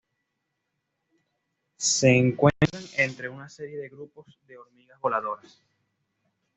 Se 1.77 2.09
encuentran 2.09 2.81
entre 2.97 3.29
una 3.29 3.47
serie 3.49 3.77
de 3.77 3.87
grupos 3.89 4.39
de 4.47 4.57
hormigas 4.57 4.99
voladoras. 4.99 5.61